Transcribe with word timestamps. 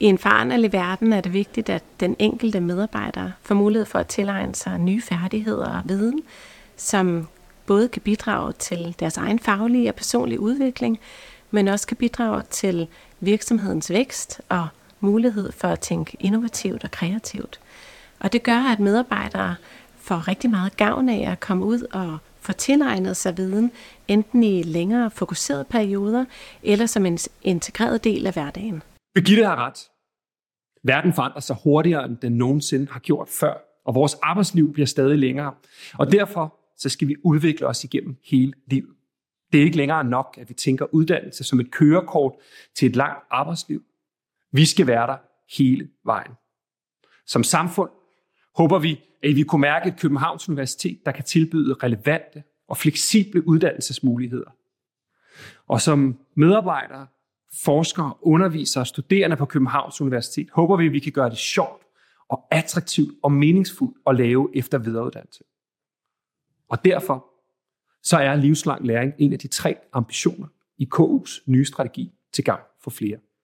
I 0.00 0.04
en 0.04 0.18
foranderlig 0.18 0.72
verden 0.72 1.12
er 1.12 1.20
det 1.20 1.32
vigtigt, 1.32 1.68
at 1.68 1.82
den 2.00 2.16
enkelte 2.18 2.60
medarbejder 2.60 3.30
får 3.42 3.54
mulighed 3.54 3.86
for 3.86 3.98
at 3.98 4.06
tilegne 4.06 4.54
sig 4.54 4.78
nye 4.78 5.02
færdigheder 5.02 5.66
og 5.66 5.82
viden, 5.84 6.22
som 6.76 7.28
både 7.66 7.88
kan 7.88 8.02
bidrage 8.02 8.52
til 8.52 8.96
deres 9.00 9.16
egen 9.16 9.38
faglige 9.38 9.88
og 9.88 9.94
personlige 9.94 10.40
udvikling, 10.40 10.98
men 11.50 11.68
også 11.68 11.86
kan 11.86 11.96
bidrage 11.96 12.42
til 12.50 12.88
virksomhedens 13.20 13.90
vækst 13.90 14.40
og 14.48 14.68
mulighed 15.00 15.52
for 15.52 15.68
at 15.68 15.80
tænke 15.80 16.16
innovativt 16.20 16.84
og 16.84 16.90
kreativt. 16.90 17.60
Og 18.20 18.32
det 18.32 18.42
gør, 18.42 18.72
at 18.72 18.80
medarbejdere 18.80 19.54
får 19.98 20.28
rigtig 20.28 20.50
meget 20.50 20.76
gavn 20.76 21.08
af 21.08 21.30
at 21.30 21.40
komme 21.40 21.64
ud 21.64 21.82
og 21.92 22.18
få 22.40 22.52
tilegnet 22.52 23.16
sig 23.16 23.36
viden, 23.36 23.72
enten 24.08 24.44
i 24.44 24.62
længere 24.62 25.10
fokuserede 25.10 25.64
perioder, 25.64 26.24
eller 26.62 26.86
som 26.86 27.06
en 27.06 27.18
integreret 27.42 28.04
del 28.04 28.26
af 28.26 28.32
hverdagen. 28.32 28.82
Birgitte 29.14 29.44
har 29.44 29.56
ret. 29.56 29.90
Verden 30.82 31.12
forandrer 31.12 31.40
sig 31.40 31.56
hurtigere, 31.64 32.04
end 32.04 32.16
den 32.16 32.32
nogensinde 32.32 32.92
har 32.92 33.00
gjort 33.00 33.28
før, 33.28 33.54
og 33.84 33.94
vores 33.94 34.14
arbejdsliv 34.14 34.72
bliver 34.72 34.86
stadig 34.86 35.18
længere. 35.18 35.54
Og 35.98 36.12
derfor 36.12 36.58
så 36.76 36.88
skal 36.88 37.08
vi 37.08 37.16
udvikle 37.24 37.66
os 37.66 37.84
igennem 37.84 38.16
hele 38.24 38.52
livet. 38.66 38.96
Det 39.52 39.60
er 39.60 39.64
ikke 39.64 39.76
længere 39.76 40.04
nok, 40.04 40.38
at 40.40 40.48
vi 40.48 40.54
tænker 40.54 40.94
uddannelse 40.94 41.44
som 41.44 41.60
et 41.60 41.70
kørekort 41.70 42.34
til 42.74 42.88
et 42.88 42.96
langt 42.96 43.24
arbejdsliv. 43.30 43.82
Vi 44.52 44.64
skal 44.64 44.86
være 44.86 45.06
der 45.06 45.16
hele 45.56 45.88
vejen. 46.04 46.32
Som 47.26 47.44
samfund 47.44 47.90
håber 48.56 48.78
vi, 48.78 49.00
at 49.22 49.36
vi 49.36 49.42
kunne 49.42 49.60
mærke 49.60 49.88
et 49.88 50.00
Københavns 50.00 50.48
Universitet, 50.48 51.00
der 51.06 51.12
kan 51.12 51.24
tilbyde 51.24 51.74
relevante 51.82 52.42
og 52.68 52.76
fleksible 52.76 53.48
uddannelsesmuligheder. 53.48 54.50
Og 55.66 55.80
som 55.80 56.18
medarbejdere, 56.34 57.06
forskere, 57.64 58.14
undervisere 58.22 58.82
og 58.82 58.86
studerende 58.86 59.36
på 59.36 59.44
Københavns 59.44 60.00
Universitet 60.00 60.48
håber 60.52 60.76
vi, 60.76 60.86
at 60.86 60.92
vi 60.92 60.98
kan 60.98 61.12
gøre 61.12 61.30
det 61.30 61.38
sjovt 61.38 61.82
og 62.28 62.46
attraktivt 62.50 63.14
og 63.22 63.32
meningsfuldt 63.32 63.96
at 64.06 64.16
lave 64.16 64.50
efter 64.54 64.78
videreuddannelse. 64.78 65.44
Og 66.68 66.84
derfor 66.84 67.26
så 68.02 68.16
er 68.16 68.34
livslang 68.34 68.86
læring 68.86 69.12
en 69.18 69.32
af 69.32 69.38
de 69.38 69.48
tre 69.48 69.76
ambitioner 69.92 70.46
i 70.78 70.88
KU's 70.94 71.42
nye 71.46 71.64
strategi 71.64 72.12
til 72.32 72.44
gang 72.44 72.62
for 72.82 72.90
flere. 72.90 73.18